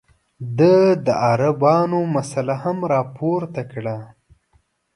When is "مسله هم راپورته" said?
2.15-3.61